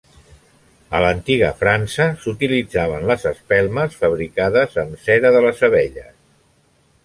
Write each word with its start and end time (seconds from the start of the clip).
A 0.99 1.01
l'antiga 1.03 1.49
França 1.59 2.07
s'utilitzaven 2.23 3.07
les 3.11 3.27
espelmes 3.35 4.01
fabricades 4.03 4.77
amb 4.87 4.99
cera 5.07 5.35
de 5.37 5.47
les 5.49 5.65
abelles. 5.73 6.13